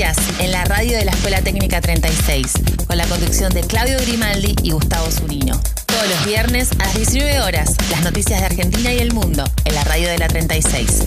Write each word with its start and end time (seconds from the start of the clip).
en 0.00 0.50
la 0.50 0.64
radio 0.64 0.96
de 0.96 1.04
la 1.04 1.10
Escuela 1.10 1.42
Técnica 1.42 1.82
36, 1.82 2.54
con 2.86 2.96
la 2.96 3.04
conducción 3.06 3.52
de 3.52 3.60
Claudio 3.60 3.98
Grimaldi 3.98 4.56
y 4.62 4.70
Gustavo 4.70 5.10
Zunino. 5.10 5.60
Todos 5.84 6.08
los 6.08 6.24
viernes 6.24 6.70
a 6.78 6.86
las 6.86 6.94
19 6.94 7.42
horas, 7.42 7.76
las 7.90 8.02
noticias 8.02 8.40
de 8.40 8.46
Argentina 8.46 8.94
y 8.94 8.98
el 8.98 9.12
mundo 9.12 9.44
en 9.66 9.74
la 9.74 9.84
radio 9.84 10.08
de 10.08 10.16
la 10.16 10.26
36. 10.26 11.06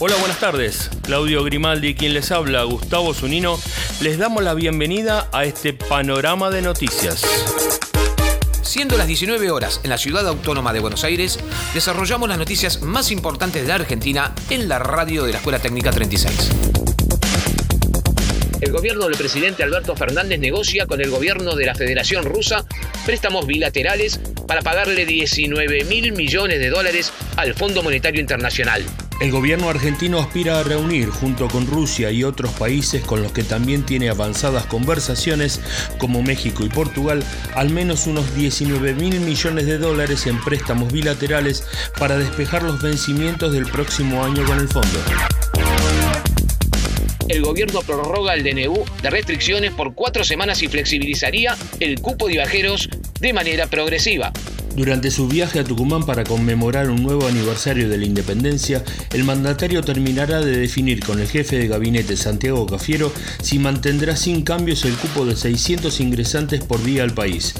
Hola, 0.00 0.16
buenas 0.16 0.40
tardes. 0.40 0.90
Claudio 1.02 1.44
Grimaldi, 1.44 1.94
quien 1.94 2.12
les 2.12 2.32
habla, 2.32 2.64
Gustavo 2.64 3.14
Zunino, 3.14 3.56
les 4.00 4.18
damos 4.18 4.42
la 4.42 4.54
bienvenida 4.54 5.28
a 5.30 5.44
este 5.44 5.74
panorama 5.74 6.50
de 6.50 6.62
noticias. 6.62 7.22
Siendo 8.68 8.98
las 8.98 9.06
19 9.06 9.50
horas 9.50 9.80
en 9.82 9.88
la 9.88 9.96
ciudad 9.96 10.28
autónoma 10.28 10.74
de 10.74 10.80
Buenos 10.80 11.02
Aires, 11.02 11.38
desarrollamos 11.72 12.28
las 12.28 12.36
noticias 12.36 12.82
más 12.82 13.10
importantes 13.10 13.62
de 13.62 13.68
la 13.68 13.76
Argentina 13.76 14.34
en 14.50 14.68
la 14.68 14.78
radio 14.78 15.24
de 15.24 15.32
la 15.32 15.38
Escuela 15.38 15.58
Técnica 15.58 15.90
36. 15.90 16.50
El 18.60 18.70
gobierno 18.70 19.06
del 19.06 19.16
presidente 19.16 19.62
Alberto 19.62 19.96
Fernández 19.96 20.38
negocia 20.38 20.84
con 20.84 21.00
el 21.00 21.08
gobierno 21.08 21.56
de 21.56 21.64
la 21.64 21.74
Federación 21.74 22.26
Rusa 22.26 22.66
préstamos 23.08 23.46
bilaterales 23.46 24.20
para 24.46 24.60
pagarle 24.60 25.06
19 25.06 25.84
mil 25.84 26.12
millones 26.12 26.58
de 26.58 26.68
dólares 26.68 27.10
al 27.36 27.54
Fondo 27.54 27.82
Monetario 27.82 28.20
Internacional. 28.20 28.84
El 29.22 29.30
gobierno 29.30 29.70
argentino 29.70 30.18
aspira 30.18 30.60
a 30.60 30.62
reunir, 30.62 31.08
junto 31.08 31.48
con 31.48 31.66
Rusia 31.66 32.10
y 32.10 32.22
otros 32.22 32.52
países 32.52 33.02
con 33.02 33.22
los 33.22 33.32
que 33.32 33.44
también 33.44 33.86
tiene 33.86 34.10
avanzadas 34.10 34.66
conversaciones, 34.66 35.58
como 35.96 36.22
México 36.22 36.66
y 36.66 36.68
Portugal, 36.68 37.24
al 37.54 37.70
menos 37.70 38.06
unos 38.06 38.34
19 38.34 38.92
mil 38.92 39.20
millones 39.20 39.64
de 39.64 39.78
dólares 39.78 40.26
en 40.26 40.38
préstamos 40.44 40.92
bilaterales 40.92 41.64
para 41.98 42.18
despejar 42.18 42.62
los 42.62 42.82
vencimientos 42.82 43.54
del 43.54 43.64
próximo 43.64 44.22
año 44.22 44.44
con 44.44 44.58
el 44.58 44.68
fondo. 44.68 44.98
El 47.28 47.42
gobierno 47.42 47.82
prorroga 47.82 48.34
el 48.34 48.42
DNU 48.42 48.84
de 49.02 49.10
restricciones 49.10 49.72
por 49.72 49.94
cuatro 49.94 50.24
semanas 50.24 50.62
y 50.62 50.68
flexibilizaría 50.68 51.56
el 51.78 52.00
cupo 52.00 52.26
de 52.26 52.34
viajeros 52.34 52.88
de 53.20 53.32
manera 53.32 53.66
progresiva. 53.66 54.32
Durante 54.74 55.10
su 55.10 55.26
viaje 55.26 55.58
a 55.58 55.64
Tucumán 55.64 56.06
para 56.06 56.24
conmemorar 56.24 56.88
un 56.88 57.02
nuevo 57.02 57.26
aniversario 57.26 57.88
de 57.88 57.98
la 57.98 58.06
independencia, 58.06 58.84
el 59.12 59.24
mandatario 59.24 59.82
terminará 59.82 60.40
de 60.40 60.56
definir 60.56 61.04
con 61.04 61.20
el 61.20 61.26
jefe 61.26 61.58
de 61.58 61.66
gabinete 61.66 62.16
Santiago 62.16 62.64
Cafiero 62.64 63.12
si 63.42 63.58
mantendrá 63.58 64.14
sin 64.14 64.42
cambios 64.42 64.84
el 64.84 64.94
cupo 64.94 65.26
de 65.26 65.34
600 65.34 65.98
ingresantes 66.00 66.62
por 66.62 66.82
día 66.82 67.02
al 67.02 67.12
país. 67.12 67.54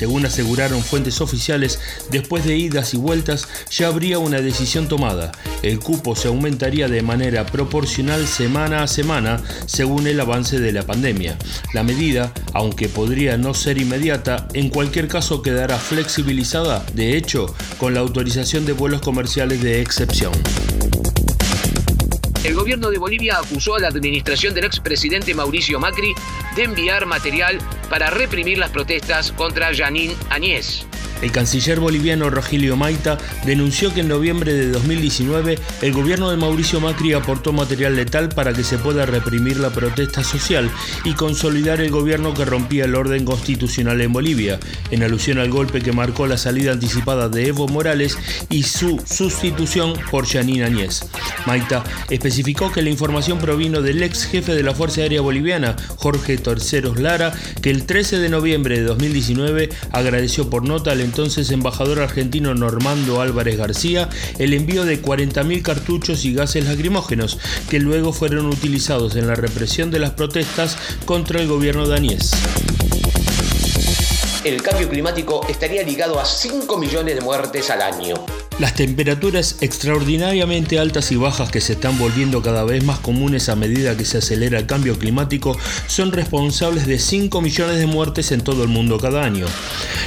Según 0.00 0.24
aseguraron 0.24 0.82
fuentes 0.82 1.20
oficiales, 1.20 1.78
después 2.10 2.46
de 2.46 2.56
idas 2.56 2.94
y 2.94 2.96
vueltas 2.96 3.46
ya 3.70 3.88
habría 3.88 4.18
una 4.18 4.40
decisión 4.40 4.88
tomada. 4.88 5.30
El 5.60 5.78
cupo 5.78 6.16
se 6.16 6.28
aumentaría 6.28 6.88
de 6.88 7.02
manera 7.02 7.44
proporcional 7.44 8.26
semana 8.26 8.82
a 8.82 8.86
semana 8.86 9.42
según 9.66 10.06
el 10.06 10.18
avance 10.18 10.58
de 10.58 10.72
la 10.72 10.84
pandemia. 10.84 11.36
La 11.74 11.82
medida, 11.82 12.32
aunque 12.54 12.88
podría 12.88 13.36
no 13.36 13.52
ser 13.52 13.76
inmediata, 13.76 14.48
en 14.54 14.70
cualquier 14.70 15.06
caso 15.06 15.42
quedará 15.42 15.76
flexibilizada, 15.76 16.82
de 16.94 17.18
hecho, 17.18 17.54
con 17.76 17.92
la 17.92 18.00
autorización 18.00 18.64
de 18.64 18.72
vuelos 18.72 19.02
comerciales 19.02 19.62
de 19.62 19.82
excepción. 19.82 20.32
El 22.42 22.54
gobierno 22.54 22.88
de 22.90 22.96
Bolivia 22.96 23.36
acusó 23.36 23.74
a 23.74 23.80
la 23.80 23.88
administración 23.88 24.54
del 24.54 24.64
expresidente 24.64 25.34
Mauricio 25.34 25.78
Macri 25.78 26.14
de 26.56 26.62
enviar 26.62 27.04
material 27.04 27.58
para 27.90 28.08
reprimir 28.08 28.56
las 28.56 28.70
protestas 28.70 29.30
contra 29.32 29.74
Janine 29.74 30.16
Añez. 30.30 30.86
El 31.22 31.32
canciller 31.32 31.80
boliviano 31.80 32.30
Rogelio 32.30 32.76
Maita 32.76 33.18
denunció 33.44 33.92
que 33.92 34.00
en 34.00 34.08
noviembre 34.08 34.54
de 34.54 34.70
2019 34.70 35.58
el 35.82 35.92
gobierno 35.92 36.30
de 36.30 36.36
Mauricio 36.36 36.80
Macri 36.80 37.12
aportó 37.12 37.52
material 37.52 37.96
letal 37.96 38.30
para 38.30 38.52
que 38.52 38.64
se 38.64 38.78
pueda 38.78 39.04
reprimir 39.04 39.58
la 39.58 39.70
protesta 39.70 40.24
social 40.24 40.70
y 41.04 41.14
consolidar 41.14 41.80
el 41.80 41.90
gobierno 41.90 42.32
que 42.32 42.44
rompía 42.44 42.84
el 42.84 42.94
orden 42.94 43.24
constitucional 43.24 44.00
en 44.00 44.12
Bolivia, 44.12 44.58
en 44.90 45.02
alusión 45.02 45.38
al 45.38 45.50
golpe 45.50 45.82
que 45.82 45.92
marcó 45.92 46.26
la 46.26 46.38
salida 46.38 46.72
anticipada 46.72 47.28
de 47.28 47.48
Evo 47.48 47.68
Morales 47.68 48.16
y 48.48 48.62
su 48.62 49.00
sustitución 49.04 49.94
por 50.10 50.26
Janine 50.26 50.64
Añez. 50.64 51.02
Maita 51.46 51.84
especificó 52.08 52.72
que 52.72 52.82
la 52.82 52.90
información 52.90 53.38
provino 53.38 53.82
del 53.82 54.02
ex 54.02 54.24
jefe 54.24 54.54
de 54.54 54.62
la 54.62 54.74
Fuerza 54.74 55.02
Aérea 55.02 55.20
Boliviana, 55.20 55.76
Jorge 55.96 56.38
Torceros 56.38 56.98
Lara, 56.98 57.32
que 57.60 57.70
el 57.70 57.84
13 57.84 58.18
de 58.18 58.28
noviembre 58.28 58.78
de 58.78 58.84
2019 58.84 59.68
agradeció 59.92 60.48
por 60.48 60.66
nota 60.66 60.92
al 60.92 61.00
entonces 61.10 61.50
embajador 61.50 61.98
argentino 61.98 62.54
Normando 62.54 63.20
Álvarez 63.20 63.56
García 63.56 64.08
el 64.38 64.54
envío 64.54 64.84
de 64.84 65.02
40.000 65.02 65.60
cartuchos 65.60 66.24
y 66.24 66.32
gases 66.32 66.66
lacrimógenos 66.66 67.36
que 67.68 67.80
luego 67.80 68.12
fueron 68.12 68.46
utilizados 68.46 69.16
en 69.16 69.26
la 69.26 69.34
represión 69.34 69.90
de 69.90 69.98
las 69.98 70.12
protestas 70.12 70.76
contra 71.06 71.40
el 71.40 71.48
gobierno 71.48 71.88
danés. 71.88 72.30
El 74.44 74.62
cambio 74.62 74.88
climático 74.88 75.44
estaría 75.48 75.82
ligado 75.82 76.20
a 76.20 76.24
5 76.24 76.78
millones 76.78 77.16
de 77.16 77.22
muertes 77.22 77.70
al 77.70 77.82
año. 77.82 78.14
Las 78.60 78.74
temperaturas 78.74 79.56
extraordinariamente 79.62 80.78
altas 80.78 81.12
y 81.12 81.16
bajas 81.16 81.50
que 81.50 81.62
se 81.62 81.72
están 81.72 81.98
volviendo 81.98 82.42
cada 82.42 82.62
vez 82.62 82.84
más 82.84 82.98
comunes 82.98 83.48
a 83.48 83.56
medida 83.56 83.96
que 83.96 84.04
se 84.04 84.18
acelera 84.18 84.58
el 84.58 84.66
cambio 84.66 84.98
climático 84.98 85.56
son 85.86 86.12
responsables 86.12 86.86
de 86.86 86.98
5 86.98 87.40
millones 87.40 87.78
de 87.78 87.86
muertes 87.86 88.32
en 88.32 88.42
todo 88.42 88.62
el 88.62 88.68
mundo 88.68 88.98
cada 88.98 89.24
año. 89.24 89.46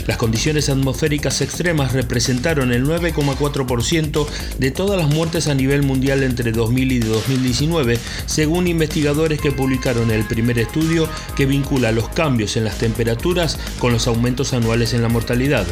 Las 0.06 0.18
condiciones 0.18 0.69
atmosféricas 0.69 1.41
extremas 1.41 1.94
representaron 1.94 2.72
el 2.72 2.86
9,4% 2.86 4.28
de 4.59 4.70
todas 4.70 5.02
las 5.02 5.09
muertes 5.09 5.47
a 5.47 5.56
nivel 5.56 5.81
mundial 5.81 6.22
entre 6.22 6.52
2000 6.52 6.91
y 6.91 7.00
2019, 7.00 7.97
según 8.28 8.68
investigadores 8.68 9.41
que 9.41 9.52
publicaron 9.52 10.12
el 10.12 10.25
primer 10.25 10.59
estudio 10.59 11.09
que 11.35 11.47
vincula 11.47 11.91
los 11.91 12.08
cambios 12.09 12.56
en 12.56 12.66
las 12.66 12.78
temperaturas 12.78 13.58
con 13.80 13.94
los 13.94 14.06
aumentos 14.06 14.53
anuales 14.53 14.94
en 14.94 15.02
la 15.02 15.09
mortalidad. 15.09 15.66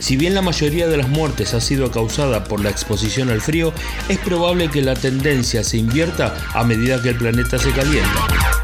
Si 0.00 0.16
bien 0.16 0.34
la 0.34 0.42
mayoría 0.42 0.88
de 0.88 0.96
las 0.96 1.08
muertes 1.08 1.52
ha 1.54 1.60
sido 1.60 1.90
causada 1.90 2.44
por 2.44 2.62
la 2.62 2.70
exposición 2.70 3.28
al 3.28 3.42
frío, 3.42 3.72
es 4.08 4.18
probable 4.18 4.70
que 4.70 4.82
la 4.82 4.94
tendencia 4.94 5.62
se 5.62 5.76
invierta 5.76 6.34
a 6.54 6.64
medida 6.64 7.00
que 7.02 7.10
el 7.10 7.16
planeta 7.16 7.58
se 7.58 7.70
calienta. 7.70 8.59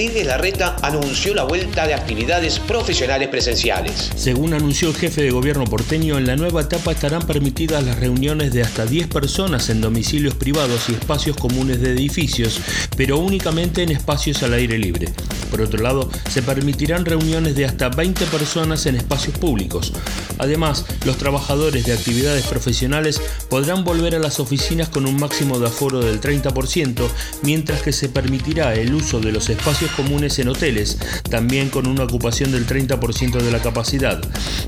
Rodríguez 0.00 0.28
Larreta 0.28 0.76
anunció 0.80 1.34
la 1.34 1.42
vuelta 1.42 1.86
de 1.86 1.92
actividades 1.92 2.58
profesionales 2.58 3.28
presenciales. 3.28 4.10
Según 4.16 4.54
anunció 4.54 4.88
el 4.88 4.96
jefe 4.96 5.20
de 5.20 5.30
gobierno 5.30 5.66
porteño, 5.66 6.16
en 6.16 6.26
la 6.26 6.36
nueva 6.36 6.62
etapa 6.62 6.92
estarán 6.92 7.26
permitidas 7.26 7.84
las 7.84 8.00
reuniones 8.00 8.54
de 8.54 8.62
hasta 8.62 8.86
10 8.86 9.08
personas 9.08 9.68
en 9.68 9.82
domicilios 9.82 10.34
privados 10.36 10.88
y 10.88 10.94
espacios 10.94 11.36
comunes 11.36 11.82
de 11.82 11.90
edificios, 11.90 12.62
pero 12.96 13.18
únicamente 13.18 13.82
en 13.82 13.90
espacios 13.90 14.42
al 14.42 14.54
aire 14.54 14.78
libre. 14.78 15.12
Por 15.50 15.60
otro 15.60 15.82
lado, 15.82 16.08
se 16.30 16.42
permitirán 16.42 17.04
reuniones 17.04 17.54
de 17.54 17.66
hasta 17.66 17.90
20 17.90 18.24
personas 18.26 18.86
en 18.86 18.96
espacios 18.96 19.36
públicos. 19.36 19.92
Además, 20.38 20.86
los 21.04 21.18
trabajadores 21.18 21.84
de 21.84 21.92
actividades 21.92 22.46
profesionales 22.46 23.20
podrán 23.50 23.84
volver 23.84 24.14
a 24.14 24.20
las 24.20 24.40
oficinas 24.40 24.88
con 24.88 25.04
un 25.04 25.18
máximo 25.18 25.58
de 25.58 25.66
aforo 25.66 26.00
del 26.00 26.22
30%, 26.22 27.06
mientras 27.42 27.82
que 27.82 27.92
se 27.92 28.08
permitirá 28.08 28.74
el 28.74 28.94
uso 28.94 29.20
de 29.20 29.32
los 29.32 29.50
espacios 29.50 29.89
comunes 29.90 30.38
en 30.38 30.48
hoteles, 30.48 30.98
también 31.28 31.70
con 31.70 31.86
una 31.86 32.04
ocupación 32.04 32.52
del 32.52 32.66
30% 32.66 33.40
de 33.40 33.50
la 33.50 33.60
capacidad. 33.60 34.20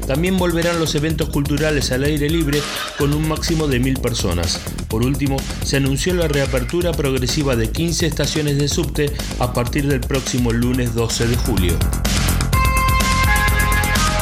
También 0.07 0.37
volverán 0.37 0.79
los 0.79 0.95
eventos 0.95 1.29
culturales 1.31 1.93
al 1.93 2.05
aire 2.05 2.29
libre 2.29 2.61
con 2.99 3.15
un 3.15 3.29
máximo 3.29 3.67
de 3.69 3.81
1.000 3.81 4.01
personas. 4.01 4.61
Por 4.89 5.05
último, 5.05 5.37
se 5.65 5.77
anunció 5.77 6.15
la 6.15 6.29
reapertura 6.29 6.93
progresiva 6.93 7.57
de 7.57 7.71
15 7.71 8.07
estaciones 8.07 8.59
de 8.59 8.69
subte 8.69 9.13
a 9.39 9.53
partir 9.53 9.87
del 9.87 10.01
próximo 10.01 10.53
lunes 10.53 10.95
12 10.95 11.27
de 11.29 11.37
julio. 11.37 11.79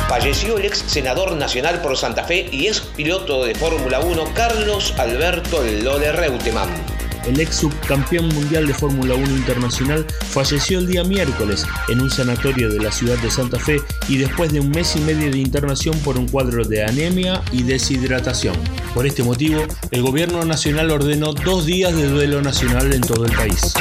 Falleció 0.08 0.58
el 0.58 0.64
ex 0.64 0.78
senador 0.88 1.36
nacional 1.36 1.80
por 1.82 1.96
Santa 1.96 2.24
Fe 2.24 2.48
y 2.50 2.66
ex 2.66 2.80
piloto 2.80 3.44
de 3.44 3.54
Fórmula 3.54 4.00
1 4.00 4.34
Carlos 4.34 4.92
Alberto 4.98 5.62
Lole 5.62 6.10
Reutemann. 6.10 6.99
El 7.26 7.40
ex 7.40 7.56
subcampeón 7.56 8.28
mundial 8.28 8.66
de 8.66 8.74
Fórmula 8.74 9.14
1 9.14 9.24
internacional 9.36 10.06
falleció 10.30 10.78
el 10.78 10.86
día 10.86 11.04
miércoles 11.04 11.66
en 11.88 12.00
un 12.00 12.10
sanatorio 12.10 12.70
de 12.70 12.80
la 12.80 12.92
ciudad 12.92 13.18
de 13.18 13.30
Santa 13.30 13.58
Fe 13.58 13.80
y 14.08 14.18
después 14.18 14.52
de 14.52 14.60
un 14.60 14.70
mes 14.70 14.96
y 14.96 15.00
medio 15.00 15.30
de 15.30 15.38
internación 15.38 15.98
por 16.00 16.18
un 16.18 16.28
cuadro 16.28 16.64
de 16.64 16.84
anemia 16.84 17.42
y 17.52 17.62
deshidratación. 17.62 18.54
Por 18.94 19.06
este 19.06 19.22
motivo, 19.22 19.62
el 19.90 20.02
gobierno 20.02 20.44
nacional 20.44 20.90
ordenó 20.90 21.32
dos 21.32 21.66
días 21.66 21.94
de 21.94 22.08
duelo 22.08 22.42
nacional 22.42 22.92
en 22.92 23.02
todo 23.02 23.24
el 23.24 23.32
país. 23.32 23.74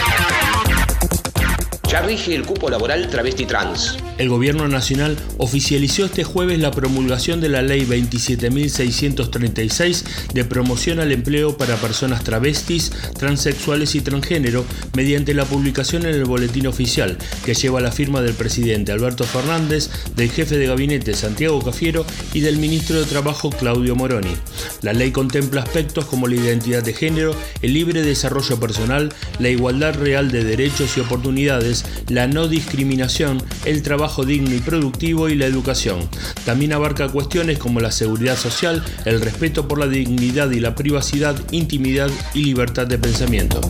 Ya 1.89 2.01
rige 2.03 2.36
el 2.36 2.45
cupo 2.45 2.69
laboral 2.69 3.09
travesti 3.09 3.47
trans. 3.47 3.97
El 4.19 4.30
Gobierno 4.30 4.68
Nacional 4.68 5.18
oficializó 5.38 6.06
este 6.06 6.24
jueves 6.24 6.59
la 6.59 6.69
promulgación 6.71 7.41
de 7.41 7.50
la 7.50 7.63
Ley 7.63 7.86
27.636 7.86 10.03
de 10.33 10.45
promoción 10.45 11.00
al 11.00 11.12
empleo 11.13 11.57
para 11.57 11.77
personas 11.77 12.24
travestis, 12.24 12.91
transexuales 13.18 13.95
y 13.95 14.01
transgénero 14.01 14.65
mediante 14.94 15.33
la 15.33 15.45
publicación 15.45 16.06
en 16.06 16.13
el 16.15 16.25
Boletín 16.25 16.68
Oficial, 16.68 17.18
que 17.45 17.56
lleva 17.56 17.80
la 17.80 17.94
firma 17.94 18.21
del 18.21 18.33
presidente 18.33 18.91
Alberto 18.91 19.24
Fernández, 19.24 19.89
del 20.15 20.30
jefe 20.30 20.57
de 20.57 20.68
gabinete 20.68 21.15
Santiago 21.15 21.63
Cafiero 21.63 22.06
y 22.33 22.41
del 22.41 22.57
ministro 22.57 23.00
de 23.00 23.06
Trabajo 23.06 23.50
Claudio 23.50 23.95
Moroni. 23.95 24.36
La 24.81 24.91
ley 24.91 25.12
contempla 25.12 25.62
aspectos 25.62 26.03
como 26.06 26.27
la 26.27 26.36
identidad 26.36 26.83
de 26.83 26.94
género, 26.94 27.33
el 27.62 27.74
libre 27.74 28.01
desarrollo 28.01 28.59
personal, 28.59 29.13
la 29.39 29.47
igualdad 29.50 29.95
real 29.95 30.30
de 30.30 30.44
derechos 30.44 30.97
y 30.97 31.00
oportunidades, 31.00 31.78
la 32.07 32.27
no 32.27 32.47
discriminación, 32.47 33.43
el 33.65 33.81
trabajo 33.83 34.25
digno 34.25 34.53
y 34.53 34.59
productivo 34.59 35.29
y 35.29 35.35
la 35.35 35.45
educación. 35.45 36.07
También 36.45 36.73
abarca 36.73 37.09
cuestiones 37.09 37.57
como 37.57 37.79
la 37.79 37.91
seguridad 37.91 38.37
social, 38.37 38.83
el 39.05 39.21
respeto 39.21 39.67
por 39.67 39.79
la 39.79 39.87
dignidad 39.87 40.51
y 40.51 40.59
la 40.59 40.75
privacidad, 40.75 41.35
intimidad 41.51 42.09
y 42.33 42.43
libertad 42.43 42.87
de 42.87 42.97
pensamiento. 42.97 43.61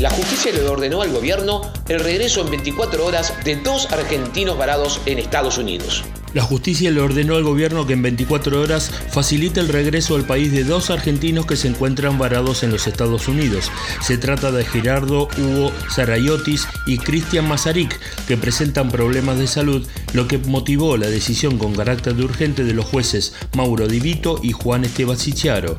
La 0.00 0.08
justicia 0.08 0.50
le 0.52 0.66
ordenó 0.66 1.02
al 1.02 1.12
gobierno 1.12 1.60
el 1.88 2.00
regreso 2.00 2.40
en 2.40 2.50
24 2.50 3.04
horas 3.04 3.34
de 3.44 3.56
dos 3.56 3.92
argentinos 3.92 4.56
varados 4.56 4.98
en 5.04 5.18
Estados 5.18 5.58
Unidos. 5.58 6.04
La 6.32 6.44
justicia 6.44 6.92
le 6.92 7.00
ordenó 7.00 7.34
al 7.34 7.42
gobierno 7.42 7.88
que 7.88 7.94
en 7.94 8.02
24 8.02 8.60
horas 8.60 8.92
facilite 9.10 9.58
el 9.58 9.68
regreso 9.68 10.14
al 10.14 10.24
país 10.24 10.52
de 10.52 10.62
dos 10.62 10.90
argentinos 10.90 11.44
que 11.44 11.56
se 11.56 11.66
encuentran 11.66 12.18
varados 12.18 12.62
en 12.62 12.70
los 12.70 12.86
Estados 12.86 13.26
Unidos. 13.26 13.72
Se 14.00 14.16
trata 14.16 14.52
de 14.52 14.64
Gerardo 14.64 15.28
Hugo 15.36 15.72
Zarayotis 15.90 16.68
y 16.86 16.98
Cristian 16.98 17.48
Mazarik, 17.48 17.98
que 18.28 18.36
presentan 18.36 18.90
problemas 18.92 19.38
de 19.38 19.48
salud, 19.48 19.84
lo 20.12 20.28
que 20.28 20.38
motivó 20.38 20.96
la 20.96 21.08
decisión 21.08 21.58
con 21.58 21.74
carácter 21.74 22.14
de 22.14 22.24
urgente 22.24 22.62
de 22.62 22.74
los 22.74 22.84
jueces 22.86 23.34
Mauro 23.56 23.88
Divito 23.88 24.38
y 24.40 24.52
Juan 24.52 24.84
Esteban 24.84 25.18
Sichiaro. 25.18 25.76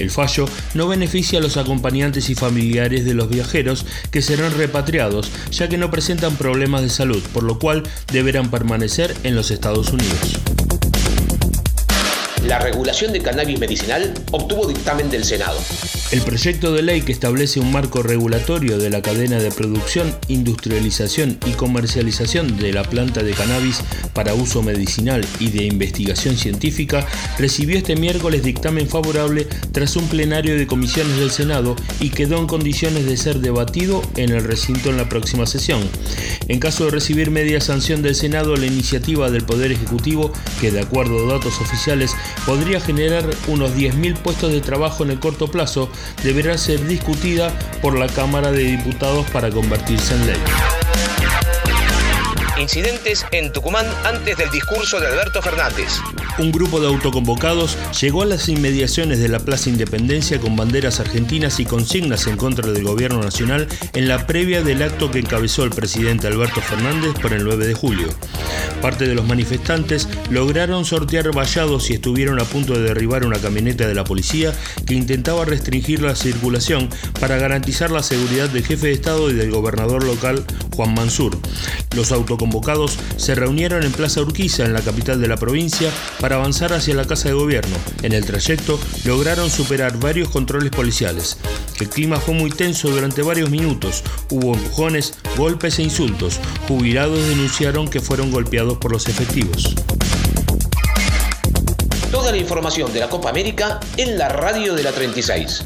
El 0.00 0.10
fallo 0.10 0.46
no 0.74 0.88
beneficia 0.88 1.38
a 1.38 1.42
los 1.42 1.56
acompañantes 1.56 2.28
y 2.28 2.34
familiares 2.34 3.04
de 3.04 3.14
los 3.14 3.28
viajeros 3.28 3.86
que 4.10 4.20
serán 4.20 4.52
repatriados, 4.58 5.30
ya 5.52 5.68
que 5.68 5.78
no 5.78 5.92
presentan 5.92 6.34
problemas 6.34 6.82
de 6.82 6.90
salud, 6.90 7.22
por 7.32 7.44
lo 7.44 7.60
cual 7.60 7.84
deberán 8.12 8.50
permanecer 8.50 9.14
en 9.22 9.36
los 9.36 9.52
Estados 9.52 9.90
Unidos. 9.90 9.91
La 12.46 12.58
regulación 12.58 13.12
de 13.12 13.20
cannabis 13.20 13.58
medicinal 13.58 14.14
obtuvo 14.30 14.66
dictamen 14.66 15.10
del 15.10 15.24
Senado. 15.24 15.58
El 16.12 16.20
proyecto 16.20 16.74
de 16.74 16.82
ley 16.82 17.00
que 17.00 17.10
establece 17.10 17.58
un 17.58 17.72
marco 17.72 18.02
regulatorio 18.02 18.76
de 18.76 18.90
la 18.90 19.00
cadena 19.00 19.38
de 19.38 19.50
producción, 19.50 20.14
industrialización 20.28 21.38
y 21.46 21.52
comercialización 21.52 22.58
de 22.58 22.70
la 22.70 22.82
planta 22.82 23.22
de 23.22 23.32
cannabis 23.32 23.80
para 24.12 24.34
uso 24.34 24.62
medicinal 24.62 25.24
y 25.40 25.48
de 25.48 25.64
investigación 25.64 26.36
científica 26.36 27.06
recibió 27.38 27.78
este 27.78 27.96
miércoles 27.96 28.42
dictamen 28.42 28.90
favorable 28.90 29.46
tras 29.72 29.96
un 29.96 30.06
plenario 30.06 30.54
de 30.54 30.66
comisiones 30.66 31.16
del 31.16 31.30
Senado 31.30 31.76
y 31.98 32.10
quedó 32.10 32.36
en 32.36 32.46
condiciones 32.46 33.06
de 33.06 33.16
ser 33.16 33.38
debatido 33.38 34.02
en 34.16 34.32
el 34.32 34.44
recinto 34.44 34.90
en 34.90 34.98
la 34.98 35.08
próxima 35.08 35.46
sesión. 35.46 35.80
En 36.48 36.60
caso 36.60 36.84
de 36.84 36.90
recibir 36.90 37.30
media 37.30 37.62
sanción 37.62 38.02
del 38.02 38.16
Senado, 38.16 38.56
la 38.56 38.66
iniciativa 38.66 39.30
del 39.30 39.44
Poder 39.44 39.72
Ejecutivo, 39.72 40.30
que 40.60 40.70
de 40.70 40.80
acuerdo 40.80 41.24
a 41.24 41.32
datos 41.32 41.58
oficiales 41.58 42.14
podría 42.44 42.82
generar 42.82 43.30
unos 43.48 43.70
10.000 43.70 44.18
puestos 44.18 44.52
de 44.52 44.60
trabajo 44.60 45.04
en 45.04 45.12
el 45.12 45.18
corto 45.18 45.50
plazo, 45.50 45.88
deberá 46.22 46.56
ser 46.58 46.86
discutida 46.86 47.52
por 47.80 47.98
la 47.98 48.06
Cámara 48.06 48.52
de 48.52 48.62
Diputados 48.62 49.28
para 49.30 49.50
convertirse 49.50 50.14
en 50.14 50.26
ley. 50.26 50.81
Incidentes 52.62 53.26
en 53.32 53.52
Tucumán 53.52 53.84
antes 54.04 54.36
del 54.36 54.48
discurso 54.50 55.00
de 55.00 55.08
Alberto 55.08 55.42
Fernández. 55.42 55.98
Un 56.38 56.52
grupo 56.52 56.80
de 56.80 56.86
autoconvocados 56.86 57.76
llegó 58.00 58.22
a 58.22 58.26
las 58.26 58.48
inmediaciones 58.48 59.18
de 59.18 59.28
la 59.28 59.40
Plaza 59.40 59.68
Independencia 59.68 60.38
con 60.38 60.54
banderas 60.54 61.00
argentinas 61.00 61.58
y 61.58 61.64
consignas 61.64 62.28
en 62.28 62.36
contra 62.36 62.70
del 62.70 62.84
gobierno 62.84 63.20
nacional 63.20 63.66
en 63.94 64.06
la 64.06 64.28
previa 64.28 64.62
del 64.62 64.82
acto 64.82 65.10
que 65.10 65.18
encabezó 65.18 65.64
el 65.64 65.70
presidente 65.70 66.28
Alberto 66.28 66.60
Fernández 66.60 67.14
por 67.20 67.32
el 67.32 67.42
9 67.42 67.66
de 67.66 67.74
julio. 67.74 68.08
Parte 68.80 69.06
de 69.06 69.14
los 69.14 69.26
manifestantes 69.26 70.08
lograron 70.30 70.84
sortear 70.84 71.34
vallados 71.36 71.90
y 71.90 71.94
estuvieron 71.94 72.40
a 72.40 72.44
punto 72.44 72.74
de 72.74 72.82
derribar 72.82 73.26
una 73.26 73.40
camioneta 73.40 73.86
de 73.86 73.94
la 73.94 74.04
policía 74.04 74.52
que 74.86 74.94
intentaba 74.94 75.44
restringir 75.44 76.00
la 76.00 76.14
circulación 76.14 76.88
para 77.20 77.36
garantizar 77.36 77.90
la 77.90 78.02
seguridad 78.02 78.48
del 78.48 78.64
jefe 78.64 78.86
de 78.86 78.92
Estado 78.92 79.30
y 79.30 79.34
del 79.34 79.50
gobernador 79.50 80.04
local 80.04 80.44
Juan 80.74 80.94
Mansur. 80.94 81.38
Los 81.94 82.12
autoconvocados 82.12 82.98
se 83.16 83.34
reunieron 83.34 83.82
en 83.82 83.92
Plaza 83.92 84.20
Urquiza, 84.20 84.64
en 84.64 84.72
la 84.72 84.80
capital 84.80 85.20
de 85.20 85.28
la 85.28 85.36
provincia, 85.36 85.90
para 86.20 86.36
avanzar 86.36 86.72
hacia 86.72 86.94
la 86.94 87.06
Casa 87.06 87.28
de 87.28 87.34
Gobierno. 87.34 87.76
En 88.02 88.12
el 88.12 88.24
trayecto 88.24 88.78
lograron 89.04 89.50
superar 89.50 89.98
varios 89.98 90.28
controles 90.28 90.70
policiales. 90.70 91.38
El 91.80 91.88
clima 91.88 92.18
fue 92.18 92.34
muy 92.34 92.50
tenso 92.50 92.90
durante 92.90 93.22
varios 93.22 93.50
minutos. 93.50 94.02
Hubo 94.30 94.54
empujones, 94.54 95.14
golpes 95.36 95.78
e 95.78 95.82
insultos. 95.82 96.40
Jubilados 96.68 97.26
denunciaron 97.28 97.88
que 97.88 98.00
fueron 98.00 98.30
golpeados 98.30 98.78
por 98.78 98.92
los 98.92 99.08
efectivos. 99.08 99.74
Toda 102.10 102.30
la 102.30 102.36
información 102.36 102.92
de 102.92 103.00
la 103.00 103.08
Copa 103.08 103.30
América 103.30 103.80
en 103.96 104.18
la 104.18 104.28
radio 104.28 104.74
de 104.74 104.82
la 104.82 104.92
36. 104.92 105.64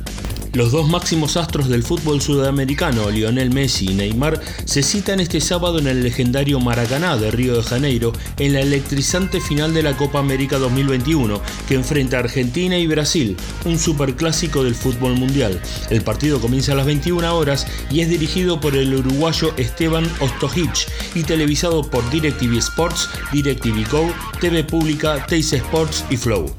Los 0.57 0.73
dos 0.73 0.89
máximos 0.89 1.37
astros 1.37 1.69
del 1.69 1.83
fútbol 1.83 2.23
sudamericano, 2.23 3.11
Lionel 3.11 3.51
Messi 3.51 3.91
y 3.91 3.95
Neymar, 3.95 4.41
se 4.65 4.83
citan 4.83 5.21
este 5.21 5.39
sábado 5.43 5.79
en 5.79 5.87
el 5.87 6.03
legendario 6.03 6.61
Maracaná 6.61 7.19
de 7.19 7.31
Río 7.31 7.59
de 7.59 7.63
Janeiro 7.63 8.15
en 8.39 8.55
la 8.55 8.61
electrizante 8.61 9.43
final 9.43 9.75
de 9.75 9.83
la 9.83 9.99
Copa 9.99 10.19
América 10.19 10.57
2021, 10.57 11.43
que 11.69 11.75
enfrenta 11.75 12.17
a 12.17 12.21
Argentina 12.21 12.79
y 12.79 12.87
Brasil, 12.87 13.37
un 13.67 13.79
superclásico 13.79 14.65
del 14.65 14.75
fútbol 14.75 15.17
mundial. 15.17 15.61
El 15.91 16.01
partido 16.01 16.41
comienza 16.41 16.73
a 16.73 16.77
las 16.77 16.87
21 16.87 17.37
horas 17.37 17.67
y 17.91 18.01
es 18.01 18.09
dirigido 18.09 18.59
por 18.59 18.77
el 18.77 18.95
uruguayo 18.95 19.53
Esteban 19.59 20.11
Ostojic 20.21 20.89
y 21.15 21.25
televisado 21.25 21.83
por 21.83 22.09
DirecTV 22.09 22.57
Sports, 22.57 23.11
DirecTV 23.31 23.91
Go, 23.91 24.11
TV 24.41 24.65
Pública, 24.65 25.27
Teis 25.27 25.53
Sports 25.53 26.07
y 26.09 26.17
Flow. 26.17 26.51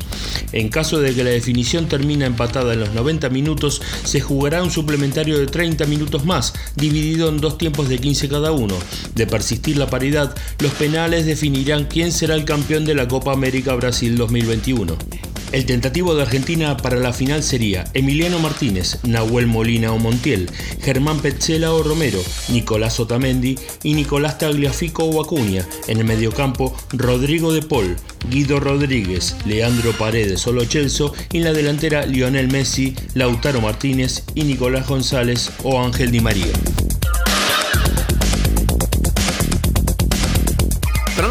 En 0.51 0.69
caso 0.69 0.99
de 0.99 1.13
que 1.13 1.23
la 1.23 1.31
definición 1.31 1.88
termine 1.88 2.25
empatada 2.25 2.73
en 2.73 2.79
los 2.79 2.94
90 2.94 3.29
minutos, 3.29 3.81
se 4.04 4.22
jugará 4.22 4.63
un 4.63 4.72
suplementario 4.72 5.38
de 5.39 5.48
30 5.48 5.86
minutos 5.86 6.25
más, 6.25 6.54
dividido 6.75 7.30
en 7.30 7.38
dos 7.38 7.57
tiempos 7.57 7.89
de 7.89 8.00
15 8.00 8.30
cada 8.30 8.51
uno. 8.51 8.75
De 9.16 9.28
persistir 9.28 9.78
la 9.78 9.89
paridad, 9.89 10.36
los 10.60 10.74
penales 10.74 11.25
definirán 11.25 11.86
quién 11.86 12.12
será 12.12 12.36
el 12.36 12.45
campeón 12.45 12.86
de 12.86 12.95
la 12.95 13.07
Copa 13.07 13.34
América 13.34 13.74
Brasil 13.75 14.18
2021. 14.18 14.98
El 15.51 15.65
tentativo 15.65 16.13
de 16.13 16.23
Argentina 16.23 16.75
para 16.75 16.97
la 16.97 17.13
final 17.13 17.41
sería 17.41 17.85
Emiliano 17.94 18.38
Martínez, 18.39 18.99
Nahuel 19.03 19.47
Molina 19.47 19.94
o 19.94 19.97
Montiel, 19.97 20.49
Germán 20.81 21.19
Petzela 21.19 21.73
o 21.73 21.83
Romero, 21.83 22.19
Nicolás 22.49 22.99
Otamendi 22.99 23.57
y 23.81 23.94
Nicolás 23.94 24.38
Tagliafico 24.39 25.05
o 25.05 25.23
Acuña. 25.23 25.66
En 25.87 25.99
el 25.99 26.06
mediocampo, 26.06 26.75
Rodrigo 26.92 27.54
de 27.54 27.61
Paul, 27.61 27.95
Guido 28.30 28.59
Rodríguez, 28.59 29.37
Leandro 29.45 29.94
Paredes 29.94 30.45
o 30.47 30.51
Lo 30.51 30.66
Celso 30.66 31.13
y 31.31 31.37
en 31.37 31.45
la 31.45 31.54
delantera 31.54 32.06
Lionel 32.06 32.51
Messi, 32.51 32.94
Lautaro 33.13 33.61
Martínez 33.61 34.23
y 34.35 34.44
Nicolás 34.44 34.87
González 34.87 35.51
o 35.63 35.81
Ángel 35.81 36.11
Di 36.11 36.19
María. 36.19 36.54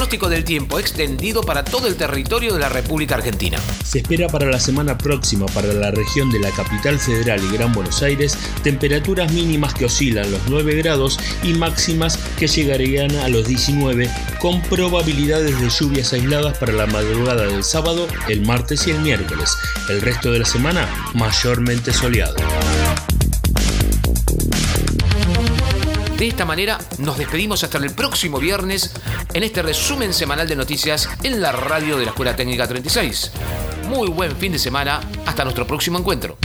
Pronóstico 0.06 0.28
del 0.28 0.44
tiempo 0.44 0.78
extendido 0.78 1.42
para 1.42 1.64
todo 1.64 1.88
el 1.88 1.96
territorio 1.96 2.54
de 2.54 2.60
la 2.60 2.68
República 2.68 3.16
Argentina. 3.16 3.58
Se 3.84 3.98
espera 3.98 4.28
para 4.28 4.46
la 4.46 4.60
semana 4.60 4.96
próxima 4.96 5.46
para 5.46 5.72
la 5.72 5.90
región 5.90 6.30
de 6.30 6.38
la 6.38 6.52
capital 6.52 7.00
federal 7.00 7.42
y 7.42 7.56
Gran 7.56 7.72
Buenos 7.72 8.04
Aires 8.04 8.38
temperaturas 8.62 9.32
mínimas 9.32 9.75
que 9.75 9.86
oscilan 9.86 10.30
los 10.30 10.40
9 10.48 10.76
grados 10.76 11.18
y 11.42 11.54
máximas 11.54 12.20
que 12.38 12.46
llegarían 12.46 13.16
a 13.16 13.28
los 13.28 13.48
19 13.48 14.08
con 14.38 14.62
probabilidades 14.62 15.58
de 15.58 15.68
lluvias 15.68 16.12
aisladas 16.12 16.56
para 16.56 16.72
la 16.72 16.86
madrugada 16.86 17.44
del 17.44 17.64
sábado, 17.64 18.06
el 18.28 18.46
martes 18.46 18.86
y 18.86 18.92
el 18.92 19.00
miércoles. 19.00 19.56
El 19.90 20.02
resto 20.02 20.30
de 20.30 20.38
la 20.38 20.46
semana 20.46 20.88
mayormente 21.14 21.92
soleado. 21.92 22.36
De 26.18 26.28
esta 26.28 26.46
manera 26.46 26.78
nos 26.96 27.18
despedimos 27.18 27.62
hasta 27.62 27.76
el 27.76 27.94
próximo 27.94 28.38
viernes 28.38 28.94
en 29.35 29.42
este 29.42 29.61
resumen 29.61 30.14
semanal 30.14 30.49
de 30.49 30.56
noticias 30.56 31.11
en 31.23 31.42
la 31.42 31.52
radio 31.52 31.99
de 31.99 32.06
la 32.06 32.11
Escuela 32.12 32.35
Técnica 32.35 32.66
36. 32.66 33.32
Muy 33.88 34.08
buen 34.08 34.35
fin 34.35 34.52
de 34.52 34.58
semana, 34.58 35.00
hasta 35.26 35.44
nuestro 35.44 35.66
próximo 35.66 35.99
encuentro. 35.99 36.38